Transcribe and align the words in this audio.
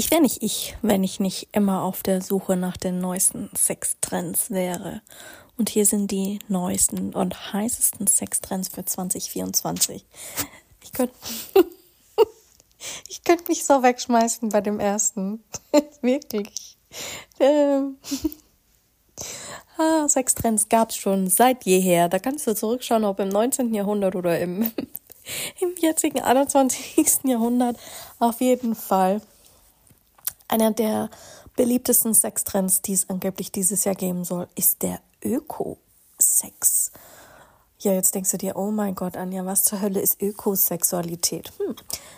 Ich 0.00 0.10
wäre 0.10 0.22
nicht 0.22 0.42
ich, 0.42 0.78
wenn 0.80 1.04
ich 1.04 1.20
nicht 1.20 1.48
immer 1.52 1.82
auf 1.82 2.02
der 2.02 2.22
Suche 2.22 2.56
nach 2.56 2.78
den 2.78 3.00
neuesten 3.00 3.50
Sextrends 3.54 4.50
wäre. 4.50 5.02
Und 5.58 5.68
hier 5.68 5.84
sind 5.84 6.10
die 6.10 6.38
neuesten 6.48 7.14
und 7.14 7.52
heißesten 7.52 8.06
Sextrends 8.06 8.68
für 8.68 8.82
2024. 8.82 10.06
Ich 10.82 10.92
könnte 10.92 11.14
ich 13.10 13.24
könnte 13.24 13.44
mich 13.48 13.66
so 13.66 13.82
wegschmeißen 13.82 14.48
bei 14.48 14.62
dem 14.62 14.80
ersten. 14.80 15.44
Wirklich. 16.00 16.78
Ähm. 17.38 17.98
Ah, 19.76 20.08
Sextrends 20.08 20.70
gab 20.70 20.90
es 20.90 20.96
schon 20.96 21.28
seit 21.28 21.64
jeher. 21.64 22.08
Da 22.08 22.18
kannst 22.18 22.46
du 22.46 22.54
zurückschauen, 22.54 23.04
ob 23.04 23.20
im 23.20 23.28
19. 23.28 23.74
Jahrhundert 23.74 24.14
oder 24.14 24.38
im, 24.38 24.70
im 25.60 25.74
jetzigen 25.78 26.20
21. 26.20 27.24
Jahrhundert. 27.24 27.78
Auf 28.18 28.40
jeden 28.40 28.74
Fall 28.74 29.20
einer 30.50 30.72
der 30.72 31.10
beliebtesten 31.56 32.14
Sextrends, 32.14 32.82
die 32.82 32.92
es 32.92 33.08
angeblich 33.08 33.52
dieses 33.52 33.84
Jahr 33.84 33.94
geben 33.94 34.24
soll, 34.24 34.48
ist 34.54 34.82
der 34.82 35.00
Ökosex. 35.22 36.92
Ja, 37.82 37.92
jetzt 37.92 38.14
denkst 38.14 38.30
du 38.32 38.36
dir, 38.36 38.56
oh 38.56 38.70
mein 38.70 38.94
Gott, 38.94 39.16
Anja, 39.16 39.46
was 39.46 39.64
zur 39.64 39.80
Hölle 39.80 40.00
ist 40.00 40.20
Ökosexualität? 40.20 41.50
Hm, 41.58 41.76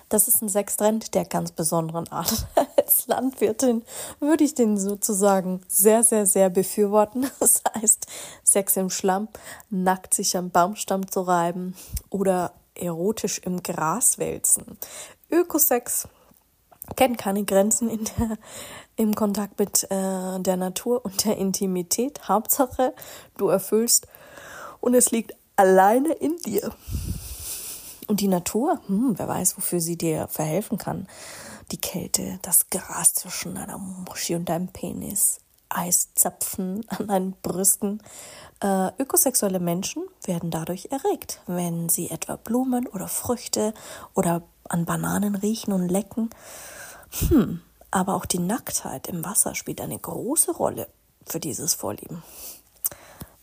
das 0.08 0.26
ist 0.26 0.42
ein 0.42 0.48
Sextrend 0.48 1.14
der 1.14 1.24
ganz 1.24 1.52
besonderen 1.52 2.08
Art. 2.08 2.48
Als 2.76 3.06
Landwirtin 3.06 3.84
würde 4.18 4.42
ich 4.42 4.56
den 4.56 4.76
sozusagen 4.76 5.60
sehr, 5.68 6.02
sehr, 6.02 6.26
sehr 6.26 6.50
befürworten. 6.50 7.30
Das 7.38 7.62
heißt, 7.80 8.06
Sex 8.42 8.76
im 8.76 8.90
Schlamm, 8.90 9.28
nackt 9.70 10.14
sich 10.14 10.36
am 10.36 10.50
Baumstamm 10.50 11.08
zu 11.08 11.20
reiben 11.20 11.76
oder 12.10 12.52
erotisch 12.74 13.38
im 13.38 13.62
Gras 13.62 14.18
wälzen. 14.18 14.78
Ökosex 15.30 16.08
kennt 16.96 17.18
keine 17.18 17.44
Grenzen 17.44 17.88
in 17.88 18.04
der, 18.04 18.38
im 18.96 19.14
Kontakt 19.14 19.58
mit 19.58 19.84
äh, 19.84 20.40
der 20.40 20.56
Natur 20.56 21.04
und 21.04 21.24
der 21.24 21.36
Intimität. 21.36 22.28
Hauptsache, 22.28 22.94
du 23.36 23.48
erfüllst 23.48 24.06
und 24.80 24.94
es 24.94 25.10
liegt 25.10 25.34
alleine 25.56 26.12
in 26.12 26.36
dir. 26.38 26.72
Und 28.08 28.20
die 28.20 28.28
Natur, 28.28 28.80
hm, 28.86 29.14
wer 29.16 29.28
weiß, 29.28 29.56
wofür 29.56 29.80
sie 29.80 29.96
dir 29.96 30.28
verhelfen 30.28 30.76
kann. 30.76 31.06
Die 31.70 31.80
Kälte, 31.80 32.38
das 32.42 32.68
Gras 32.68 33.14
zwischen 33.14 33.54
deiner 33.54 33.78
Muschi 33.78 34.34
und 34.34 34.48
deinem 34.48 34.68
Penis, 34.68 35.38
Eiszapfen 35.68 36.84
an 36.88 37.06
deinen 37.06 37.32
Brüsten. 37.42 38.02
Äh, 38.60 38.88
ökosexuelle 38.98 39.60
Menschen 39.60 40.02
werden 40.24 40.50
dadurch 40.50 40.88
erregt, 40.90 41.40
wenn 41.46 41.88
sie 41.88 42.10
etwa 42.10 42.36
Blumen 42.36 42.86
oder 42.86 43.08
Früchte 43.08 43.72
oder 44.14 44.42
an 44.68 44.84
Bananen 44.84 45.34
riechen 45.34 45.72
und 45.72 45.88
lecken. 45.88 46.30
Hm, 47.12 47.60
aber 47.90 48.14
auch 48.14 48.24
die 48.24 48.38
Nacktheit 48.38 49.06
im 49.06 49.24
Wasser 49.24 49.54
spielt 49.54 49.80
eine 49.80 49.98
große 49.98 50.52
Rolle 50.52 50.88
für 51.26 51.40
dieses 51.40 51.74
Vorlieben. 51.74 52.22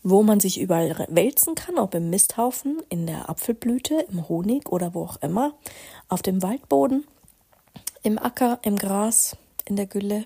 Wo 0.02 0.22
man 0.22 0.40
sich 0.40 0.60
überall 0.60 1.06
wälzen 1.08 1.54
kann, 1.54 1.78
ob 1.78 1.94
im 1.94 2.10
Misthaufen, 2.10 2.82
in 2.88 3.06
der 3.06 3.28
Apfelblüte, 3.28 4.06
im 4.10 4.28
Honig 4.28 4.70
oder 4.70 4.94
wo 4.94 5.04
auch 5.04 5.16
immer, 5.22 5.52
auf 6.08 6.22
dem 6.22 6.42
Waldboden, 6.42 7.06
im 8.02 8.18
Acker, 8.18 8.58
im 8.62 8.76
Gras, 8.76 9.36
in 9.66 9.76
der 9.76 9.86
Gülle. 9.86 10.24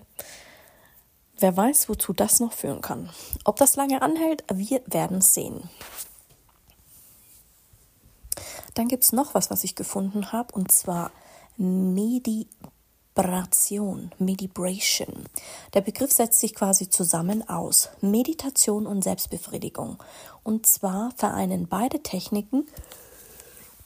Wer 1.37 1.55
weiß, 1.55 1.89
wozu 1.89 2.13
das 2.13 2.39
noch 2.39 2.53
führen 2.53 2.81
kann. 2.81 3.09
Ob 3.43 3.57
das 3.57 3.75
lange 3.75 4.01
anhält, 4.01 4.45
wir 4.51 4.81
werden 4.85 5.21
sehen. 5.21 5.69
Dann 8.73 8.87
gibt 8.87 9.03
es 9.03 9.11
noch 9.11 9.33
was, 9.35 9.51
was 9.51 9.63
ich 9.63 9.75
gefunden 9.75 10.31
habe, 10.31 10.53
und 10.53 10.71
zwar 10.71 11.11
Medibration, 13.15 14.11
Medibration. 14.19 15.25
Der 15.73 15.79
Begriff 15.79 16.11
setzt 16.11 16.37
sich 16.41 16.53
quasi 16.53 16.89
zusammen 16.89 17.47
aus 17.47 17.89
Meditation 18.01 18.85
und 18.85 19.05
Selbstbefriedigung. 19.05 20.03
Und 20.43 20.65
zwar 20.65 21.11
vereinen 21.15 21.67
beide 21.69 22.03
Techniken 22.03 22.67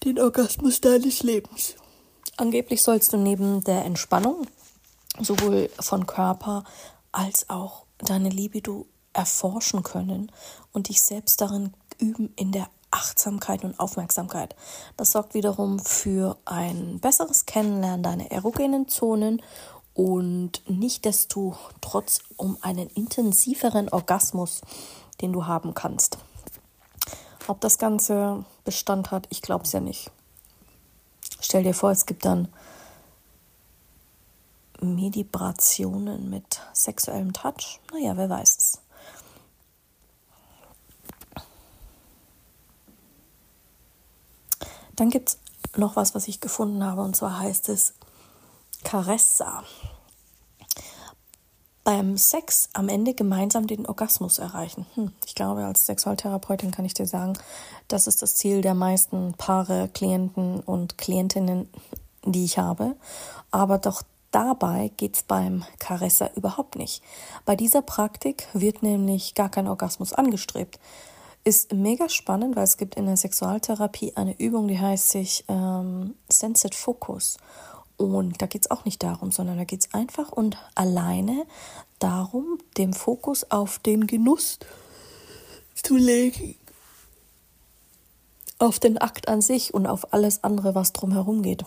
den 0.04 0.20
Orgasmus 0.20 0.82
deines 0.82 1.22
Lebens. 1.22 1.76
Angeblich 2.38 2.82
sollst 2.82 3.14
du 3.14 3.18
neben 3.18 3.64
der 3.64 3.86
Entspannung 3.86 4.48
sowohl 5.20 5.70
von 5.80 6.08
Körper 6.08 6.64
als 7.12 7.52
auch 7.52 7.86
deine 8.00 8.30
Libido 8.30 8.88
erforschen 9.14 9.84
können 9.84 10.32
und 10.74 10.90
dich 10.90 11.04
selbst 11.04 11.40
darin 11.42 11.74
üben 12.00 12.34
in 12.36 12.52
der 12.52 12.68
Achtsamkeit 12.92 13.64
und 13.64 13.80
Aufmerksamkeit. 13.80 14.56
Das 14.98 15.12
sorgt 15.12 15.34
wiederum 15.34 15.80
für 15.80 16.38
ein 16.46 17.00
besseres 17.00 17.46
Kennenlernen 17.46 18.04
deiner 18.04 18.32
erogenen 18.32 18.88
Zonen 18.88 19.42
und 19.94 20.64
nicht 20.70 21.06
desto 21.06 21.58
trotz 21.82 22.20
um 22.38 22.58
einen 22.62 22.88
intensiveren 22.90 23.90
Orgasmus, 23.90 24.62
den 25.22 25.34
du 25.34 25.46
haben 25.46 25.74
kannst. 25.74 26.18
Ob 27.48 27.60
das 27.62 27.78
Ganze 27.78 28.46
Bestand 28.64 29.12
hat, 29.12 29.28
ich 29.30 29.42
glaube 29.42 29.66
es 29.66 29.72
ja 29.72 29.80
nicht. 29.80 30.12
Stell 31.42 31.64
dir 31.64 31.74
vor, 31.74 31.92
es 31.92 32.06
gibt 32.06 32.26
dann 32.26 32.48
Medibrationen 34.82 36.30
mit 36.30 36.62
sexuellem 36.74 37.34
Touch. 37.34 37.80
Naja, 37.92 38.16
wer 38.16 38.30
weiß 38.30 38.58
es. 38.58 38.80
Dann 45.00 45.10
gibt 45.10 45.30
es 45.30 45.38
noch 45.78 45.96
was, 45.96 46.14
was 46.14 46.28
ich 46.28 46.42
gefunden 46.42 46.84
habe, 46.84 47.02
und 47.02 47.16
zwar 47.16 47.40
heißt 47.40 47.70
es 47.70 47.94
Caressa. 48.84 49.64
Beim 51.86 52.18
Sex 52.18 52.68
am 52.74 52.90
Ende 52.90 53.14
gemeinsam 53.14 53.66
den 53.66 53.86
Orgasmus 53.86 54.40
erreichen. 54.40 54.86
Hm, 54.96 55.14
ich 55.26 55.36
glaube, 55.36 55.64
als 55.64 55.86
Sexualtherapeutin 55.86 56.72
kann 56.72 56.84
ich 56.84 56.94
dir 56.96 57.08
sagen, 57.08 57.40
das 57.88 58.08
ist 58.08 58.22
das 58.22 58.36
Ziel 58.36 58.62
der 58.62 58.74
meisten 58.74 59.36
Paare, 59.36 59.88
Klienten 59.94 60.60
und 60.60 60.98
Klientinnen, 60.98 61.70
die 62.26 62.44
ich 62.44 62.58
habe. 62.58 62.98
Aber 63.52 63.78
doch 63.78 64.04
dabei 64.32 64.92
geht 64.98 65.16
es 65.16 65.24
beim 65.24 65.64
Caressa 65.80 66.30
überhaupt 66.36 66.76
nicht. 66.76 67.02
Bei 67.46 67.56
dieser 67.56 67.82
Praktik 67.82 68.50
wird 68.52 68.84
nämlich 68.84 69.34
gar 69.34 69.50
kein 69.50 69.70
Orgasmus 69.70 70.12
angestrebt. 70.12 70.78
Ist 71.44 71.74
mega 71.74 72.10
spannend, 72.10 72.56
weil 72.56 72.66
es 72.66 72.78
gibt 72.78 72.96
in 72.96 73.06
der 73.06 73.18
Sexualtherapie 73.18 74.14
eine 74.16 74.38
Übung, 74.40 74.68
die 74.68 74.80
heißt 74.80 75.10
sich 75.10 75.46
ähm, 75.48 76.16
Sensed 76.30 76.76
Focus. 76.76 77.38
Und 77.98 78.42
da 78.42 78.46
geht 78.46 78.64
es 78.64 78.72
auch 78.72 78.86
nicht 78.86 79.04
darum, 79.04 79.32
sondern 79.32 79.58
da 79.58 79.64
geht 79.64 79.82
es 79.82 79.94
einfach 79.94 80.32
und 80.32 80.58
alleine 80.76 81.46
darum, 82.00 82.60
den 82.78 82.94
Fokus 82.94 83.50
auf 83.52 83.80
den 83.80 84.08
Genuss 84.08 84.60
zu 85.76 85.96
legen. 85.96 86.56
Auf 88.58 88.80
den 88.80 88.98
Akt 88.98 89.28
an 89.28 89.42
sich 89.42 89.74
und 89.74 89.88
auf 89.88 90.14
alles 90.14 90.44
andere, 90.44 90.76
was 90.76 90.94
drumherum 90.94 91.42
geht. 91.42 91.64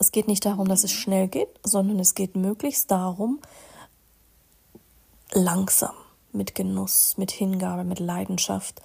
Es 0.00 0.12
geht 0.12 0.28
nicht 0.28 0.44
darum, 0.44 0.68
dass 0.68 0.84
es 0.84 0.92
schnell 0.92 1.28
geht, 1.28 1.48
sondern 1.64 1.98
es 1.98 2.14
geht 2.14 2.36
möglichst 2.36 2.90
darum, 2.90 3.40
langsam 5.32 5.94
mit 6.32 6.54
Genuss, 6.54 7.16
mit 7.16 7.30
Hingabe, 7.30 7.84
mit 7.84 8.00
Leidenschaft 8.00 8.80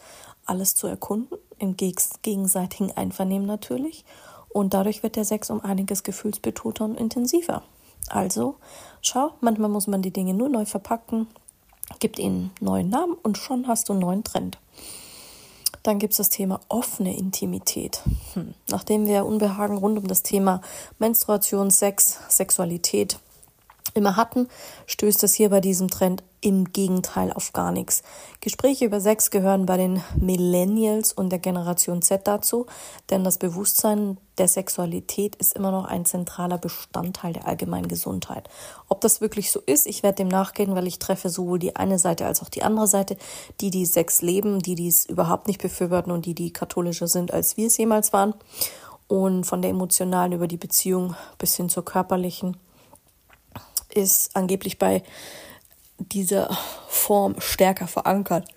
alles 0.45 0.75
zu 0.75 0.87
erkunden, 0.87 1.37
im 1.59 1.77
gegenseitigen 1.77 2.91
Einvernehmen 2.91 3.47
natürlich. 3.47 4.03
Und 4.49 4.73
dadurch 4.73 5.03
wird 5.03 5.15
der 5.15 5.25
Sex 5.25 5.49
um 5.49 5.61
einiges 5.61 6.03
gefühlsbetonter 6.03 6.85
und 6.85 6.99
intensiver. 6.99 7.63
Also, 8.09 8.55
schau, 9.01 9.33
manchmal 9.41 9.69
muss 9.69 9.87
man 9.87 10.01
die 10.01 10.11
Dinge 10.11 10.33
nur 10.33 10.49
neu 10.49 10.65
verpacken, 10.65 11.27
gibt 11.99 12.19
ihnen 12.19 12.51
neuen 12.59 12.89
Namen 12.89 13.15
und 13.23 13.37
schon 13.37 13.67
hast 13.67 13.89
du 13.89 13.93
einen 13.93 14.01
neuen 14.01 14.23
Trend. 14.23 14.59
Dann 15.83 15.99
gibt 15.99 16.13
es 16.13 16.17
das 16.17 16.29
Thema 16.29 16.61
offene 16.69 17.15
Intimität. 17.17 18.01
Hm. 18.33 18.53
Nachdem 18.69 19.05
wir 19.05 19.25
Unbehagen 19.25 19.77
rund 19.77 19.97
um 19.97 20.07
das 20.07 20.23
Thema 20.23 20.61
Menstruation, 20.97 21.71
Sex, 21.71 22.19
Sexualität 22.29 23.19
immer 23.93 24.15
hatten, 24.15 24.47
stößt 24.87 25.23
es 25.23 25.33
hier 25.33 25.49
bei 25.49 25.61
diesem 25.61 25.89
Trend 25.89 26.23
im 26.41 26.73
Gegenteil 26.73 27.31
auf 27.31 27.53
gar 27.53 27.71
nichts. 27.71 28.03
Gespräche 28.41 28.85
über 28.85 28.99
Sex 28.99 29.31
gehören 29.31 29.65
bei 29.65 29.77
den 29.77 30.03
Millennials 30.19 31.13
und 31.13 31.29
der 31.29 31.39
Generation 31.39 32.01
Z 32.01 32.27
dazu, 32.27 32.65
denn 33.09 33.23
das 33.23 33.37
Bewusstsein 33.37 34.17
der 34.37 34.47
Sexualität 34.47 35.35
ist 35.37 35.53
immer 35.53 35.71
noch 35.71 35.85
ein 35.85 36.05
zentraler 36.05 36.57
Bestandteil 36.57 37.33
der 37.33 37.47
allgemeinen 37.47 37.87
Gesundheit. 37.87 38.49
Ob 38.89 38.99
das 39.01 39.21
wirklich 39.21 39.51
so 39.51 39.61
ist, 39.65 39.87
ich 39.87 40.03
werde 40.03 40.17
dem 40.17 40.27
nachgehen, 40.27 40.75
weil 40.75 40.87
ich 40.87 40.99
treffe 40.99 41.29
sowohl 41.29 41.59
die 41.59 41.75
eine 41.75 41.97
Seite 41.97 42.25
als 42.25 42.41
auch 42.41 42.49
die 42.49 42.63
andere 42.63 42.87
Seite, 42.87 43.15
die 43.61 43.69
die 43.69 43.85
Sex 43.85 44.21
leben, 44.21 44.59
die 44.59 44.75
dies 44.75 45.05
überhaupt 45.05 45.47
nicht 45.47 45.61
befürworten 45.61 46.11
und 46.11 46.25
die 46.25 46.35
die 46.35 46.51
katholischer 46.51 47.07
sind, 47.07 47.31
als 47.31 47.55
wir 47.55 47.67
es 47.67 47.77
jemals 47.77 48.11
waren. 48.11 48.33
Und 49.07 49.45
von 49.45 49.61
der 49.61 49.71
emotionalen 49.71 50.33
über 50.33 50.47
die 50.47 50.57
Beziehung 50.57 51.15
bis 51.37 51.55
hin 51.55 51.69
zur 51.69 51.85
körperlichen 51.85 52.57
ist 53.95 54.35
angeblich 54.35 54.79
bei 54.79 55.03
dieser 55.97 56.55
Form 56.87 57.35
stärker 57.39 57.87
verankert. 57.87 58.47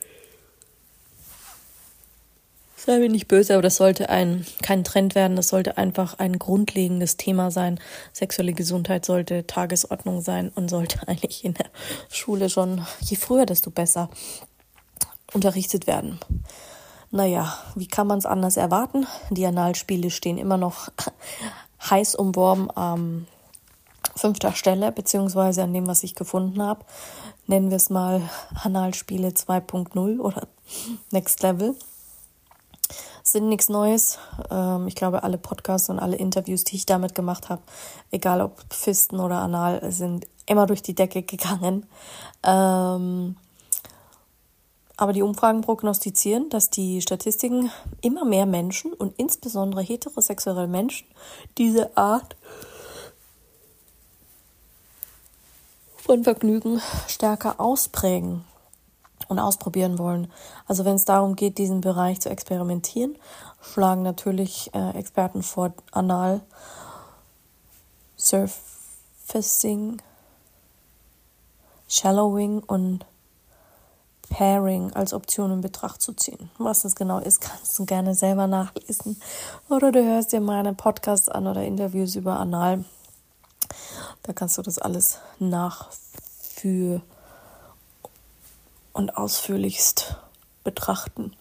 Sei 2.76 3.00
mir 3.00 3.08
nicht 3.08 3.26
böse, 3.26 3.54
aber 3.54 3.62
das 3.62 3.76
sollte 3.76 4.10
ein, 4.10 4.46
kein 4.62 4.84
Trend 4.84 5.16
werden. 5.16 5.36
Das 5.36 5.48
sollte 5.48 5.76
einfach 5.76 6.20
ein 6.20 6.38
grundlegendes 6.38 7.16
Thema 7.16 7.50
sein. 7.50 7.80
Sexuelle 8.12 8.52
Gesundheit 8.52 9.04
sollte 9.04 9.44
Tagesordnung 9.44 10.20
sein 10.20 10.52
und 10.54 10.68
sollte 10.68 11.00
eigentlich 11.08 11.44
in 11.44 11.54
der 11.54 11.66
Schule 12.10 12.48
schon, 12.48 12.86
je 13.00 13.16
früher, 13.16 13.44
desto 13.44 13.70
besser 13.70 14.08
unterrichtet 15.32 15.88
werden. 15.88 16.20
Naja, 17.10 17.58
wie 17.74 17.88
kann 17.88 18.06
man 18.06 18.18
es 18.18 18.26
anders 18.26 18.56
erwarten? 18.56 19.06
Die 19.30 19.46
Analspiele 19.46 20.10
stehen 20.10 20.38
immer 20.38 20.56
noch 20.56 20.88
heiß 21.90 22.14
umworben 22.14 22.70
am 22.76 23.26
fünfter 24.16 24.52
Stelle, 24.52 24.90
beziehungsweise 24.92 25.62
an 25.62 25.72
dem, 25.72 25.86
was 25.86 26.02
ich 26.02 26.14
gefunden 26.14 26.62
habe. 26.62 26.84
Nennen 27.46 27.70
wir 27.70 27.76
es 27.76 27.90
mal 27.90 28.22
Analspiele 28.62 29.28
2.0 29.28 30.18
oder 30.18 30.48
Next 31.10 31.42
Level. 31.42 31.76
Sind 33.22 33.48
nichts 33.48 33.68
Neues. 33.68 34.18
Ähm, 34.50 34.86
ich 34.88 34.94
glaube, 34.94 35.22
alle 35.22 35.38
Podcasts 35.38 35.88
und 35.88 35.98
alle 35.98 36.16
Interviews, 36.16 36.64
die 36.64 36.76
ich 36.76 36.86
damit 36.86 37.14
gemacht 37.14 37.48
habe, 37.48 37.62
egal 38.10 38.40
ob 38.40 38.62
Fisten 38.72 39.20
oder 39.20 39.38
Anal, 39.38 39.92
sind 39.92 40.26
immer 40.46 40.66
durch 40.66 40.82
die 40.82 40.94
Decke 40.94 41.22
gegangen. 41.22 41.86
Ähm, 42.44 43.36
aber 44.96 45.12
die 45.12 45.22
Umfragen 45.22 45.60
prognostizieren, 45.60 46.48
dass 46.48 46.70
die 46.70 47.02
Statistiken 47.02 47.70
immer 48.00 48.24
mehr 48.24 48.46
Menschen 48.46 48.92
und 48.92 49.14
insbesondere 49.18 49.82
heterosexuelle 49.82 50.68
Menschen 50.68 51.06
diese 51.58 51.96
Art 51.96 52.36
von 56.06 56.22
Vergnügen 56.22 56.80
stärker 57.08 57.60
ausprägen 57.60 58.44
und 59.26 59.40
ausprobieren 59.40 59.98
wollen. 59.98 60.30
Also 60.66 60.84
wenn 60.84 60.94
es 60.94 61.04
darum 61.04 61.34
geht, 61.34 61.58
diesen 61.58 61.80
Bereich 61.80 62.20
zu 62.20 62.30
experimentieren, 62.30 63.16
schlagen 63.60 64.02
natürlich 64.02 64.70
äh, 64.72 64.90
Experten 64.96 65.42
vor, 65.42 65.74
Anal, 65.90 66.42
Surfacing, 68.16 70.00
Shallowing 71.88 72.60
und 72.60 73.04
Pairing 74.30 74.92
als 74.92 75.12
Option 75.12 75.50
in 75.50 75.60
Betracht 75.60 76.02
zu 76.02 76.12
ziehen. 76.12 76.50
Was 76.58 76.82
das 76.82 76.94
genau 76.94 77.18
ist, 77.18 77.40
kannst 77.40 77.76
du 77.80 77.84
gerne 77.84 78.14
selber 78.14 78.46
nachlesen. 78.46 79.20
Oder 79.68 79.90
du 79.90 80.04
hörst 80.04 80.32
dir 80.32 80.40
meine 80.40 80.72
Podcasts 80.72 81.28
an 81.28 81.48
oder 81.48 81.64
Interviews 81.64 82.14
über 82.14 82.38
Anal. 82.38 82.84
Da 84.26 84.32
kannst 84.32 84.58
du 84.58 84.62
das 84.62 84.78
alles 84.78 85.20
nachführen 85.38 87.02
und 88.92 89.16
ausführlichst 89.16 90.16
betrachten. 90.64 91.36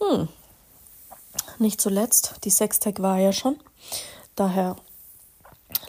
Hm. 0.00 0.28
Nicht 1.58 1.80
zuletzt, 1.80 2.36
die 2.44 2.50
Sextech 2.50 3.00
war 3.00 3.18
ja 3.18 3.32
schon. 3.32 3.58
Daher 4.34 4.76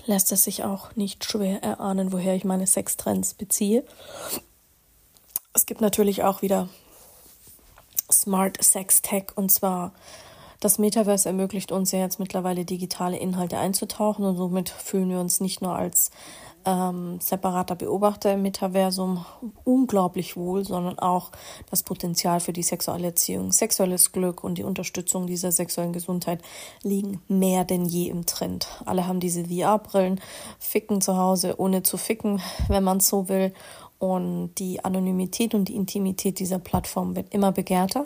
lässt 0.06 0.32
es 0.32 0.44
sich 0.44 0.64
auch 0.64 0.96
nicht 0.96 1.24
schwer 1.24 1.64
erahnen, 1.64 2.12
woher 2.12 2.36
ich 2.36 2.44
meine 2.44 2.68
Sextrends 2.68 3.36
beziehe. 3.36 3.86
Es 5.54 5.66
gibt 5.66 5.80
natürlich 5.80 6.24
auch 6.24 6.42
wieder 6.42 6.68
Smart 8.12 8.62
Sex 8.62 9.02
Tech 9.02 9.28
und 9.36 9.50
zwar 9.50 9.94
das 10.60 10.78
Metaverse 10.78 11.30
ermöglicht 11.30 11.72
uns 11.72 11.92
ja 11.92 12.00
jetzt 12.00 12.20
mittlerweile 12.20 12.66
digitale 12.66 13.18
Inhalte 13.18 13.58
einzutauchen 13.58 14.26
und 14.26 14.36
somit 14.36 14.70
fühlen 14.70 15.10
wir 15.10 15.20
uns 15.20 15.40
nicht 15.40 15.62
nur 15.62 15.76
als 15.76 16.12
ähm, 16.66 17.20
separater 17.22 17.76
Beobachter 17.76 18.34
im 18.34 18.42
Metaversum 18.42 19.26
unglaublich 19.64 20.36
wohl, 20.36 20.66
sondern 20.66 21.00
auch 21.00 21.32
das 21.70 21.84
Potenzial 21.84 22.40
für 22.42 22.54
die 22.54 22.64
sexuelle 22.64 23.08
Erziehung, 23.08 23.52
sexuelles 23.52 24.12
Glück 24.12 24.44
und 24.44 24.58
die 24.58 24.64
Unterstützung 24.64 25.28
dieser 25.28 25.52
sexuellen 25.52 25.94
Gesundheit 25.94 26.42
liegen 26.84 27.22
mehr 27.28 27.64
denn 27.64 27.86
je 27.86 28.10
im 28.10 28.26
Trend. 28.26 28.68
Alle 28.86 29.08
haben 29.08 29.20
diese 29.20 29.46
VR-Brillen, 29.46 30.20
ficken 30.60 31.02
zu 31.02 31.18
Hause, 31.18 31.56
ohne 31.58 31.84
zu 31.84 31.98
ficken, 31.98 32.42
wenn 32.68 32.84
man 32.84 33.00
so 33.00 33.30
will. 33.30 33.54
Und 33.98 34.56
die 34.60 34.84
Anonymität 34.84 35.54
und 35.54 35.68
die 35.68 35.76
Intimität 35.76 36.40
dieser 36.40 36.60
Plattform 36.60 37.18
wird 37.18 37.34
immer 37.34 37.52
begehrter. 37.52 38.06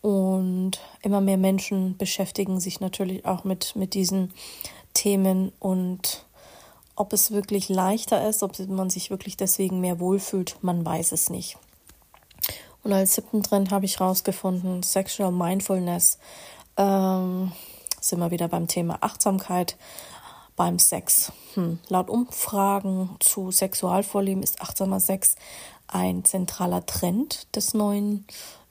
Und 0.00 0.57
immer 1.02 1.20
mehr 1.20 1.36
Menschen 1.36 1.96
beschäftigen 1.96 2.60
sich 2.60 2.80
natürlich 2.80 3.24
auch 3.24 3.44
mit, 3.44 3.76
mit 3.76 3.94
diesen 3.94 4.32
Themen 4.94 5.52
und 5.60 6.24
ob 6.96 7.12
es 7.12 7.30
wirklich 7.30 7.68
leichter 7.68 8.28
ist, 8.28 8.42
ob 8.42 8.58
man 8.68 8.90
sich 8.90 9.10
wirklich 9.10 9.36
deswegen 9.36 9.80
mehr 9.80 10.00
wohlfühlt, 10.00 10.56
man 10.62 10.84
weiß 10.84 11.12
es 11.12 11.30
nicht. 11.30 11.56
Und 12.82 12.92
als 12.92 13.14
siebten 13.14 13.42
Trend 13.42 13.70
habe 13.70 13.84
ich 13.84 14.00
herausgefunden, 14.00 14.82
Sexual 14.82 15.32
Mindfulness. 15.32 16.18
Ähm, 16.76 17.52
sind 18.00 18.18
wir 18.20 18.30
wieder 18.30 18.48
beim 18.48 18.68
Thema 18.68 18.98
Achtsamkeit 19.00 19.76
beim 20.56 20.78
Sex. 20.78 21.32
Hm. 21.54 21.78
Laut 21.88 22.10
Umfragen 22.10 23.16
zu 23.20 23.50
Sexualvorlieben 23.50 24.42
ist 24.42 24.60
achtsamer 24.60 25.00
Sex 25.00 25.36
ein 25.86 26.24
zentraler 26.24 26.84
Trend 26.84 27.46
des 27.56 27.74
neuen 27.74 28.26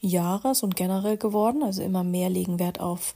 Jahres 0.07 0.63
und 0.63 0.75
generell 0.75 1.17
geworden. 1.17 1.63
Also 1.63 1.83
immer 1.83 2.03
mehr 2.03 2.29
legen 2.29 2.59
Wert 2.59 2.79
auf 2.79 3.13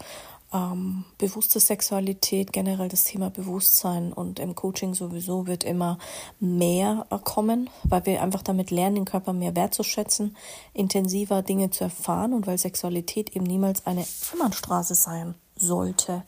ähm, 0.54 1.06
bewusste 1.18 1.60
Sexualität, 1.60 2.52
generell 2.52 2.90
das 2.90 3.06
Thema 3.06 3.30
Bewusstsein 3.30 4.12
und 4.12 4.40
im 4.40 4.56
Coaching 4.56 4.94
sowieso 4.94 5.48
wird 5.48 5.64
immer 5.64 5.98
mehr 6.40 7.06
kommen, 7.24 7.70
weil 7.84 8.06
wir 8.06 8.22
einfach 8.22 8.42
damit 8.42 8.72
lernen, 8.72 8.96
den 8.96 9.06
Körper 9.06 9.34
mehr 9.34 9.56
wertzuschätzen, 9.56 10.36
intensiver 10.74 11.42
Dinge 11.42 11.70
zu 11.70 11.86
erfahren 11.86 12.34
und 12.34 12.48
weil 12.48 12.58
Sexualität 12.58 13.36
eben 13.36 13.46
niemals 13.46 13.86
eine 13.86 14.06
Einbahnstraße 14.34 14.96
sein 14.96 15.36
sollte. 15.56 16.24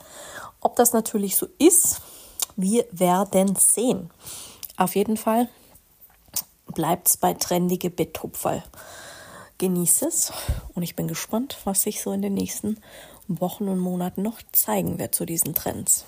Ob 0.62 0.76
das 0.76 0.94
natürlich 0.94 1.36
so 1.36 1.48
ist, 1.60 2.02
wir 2.56 2.86
werden 2.92 3.56
sehen. 3.56 4.10
Auf 4.78 4.96
jeden 4.96 5.18
Fall 5.18 5.50
bleibt 6.68 7.10
es 7.10 7.18
bei 7.18 7.34
trendige 7.34 7.90
Betupferl. 7.90 8.64
Genieße 9.58 10.08
es 10.08 10.34
und 10.74 10.84
ich 10.84 10.96
bin 10.96 11.08
gespannt, 11.08 11.58
was 11.64 11.84
sich 11.84 12.02
so 12.02 12.12
in 12.12 12.22
den 12.22 12.34
nächsten 12.34 12.78
Wochen 13.28 13.68
und 13.68 13.80
Monaten 13.80 14.22
noch 14.22 14.42
zeigen 14.52 15.00
wird 15.00 15.16
zu 15.16 15.26
diesen 15.26 15.54
Trends. 15.54 16.06